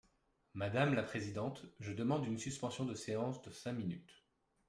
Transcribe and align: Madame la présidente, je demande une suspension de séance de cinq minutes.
Madame 0.55 0.95
la 0.95 1.03
présidente, 1.03 1.63
je 1.79 1.93
demande 1.93 2.25
une 2.25 2.39
suspension 2.39 2.85
de 2.85 2.95
séance 2.95 3.39
de 3.43 3.51
cinq 3.51 3.73
minutes. 3.73 4.25